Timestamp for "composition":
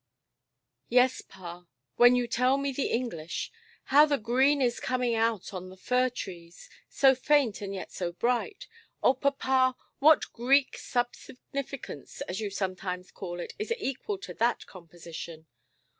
14.65-15.45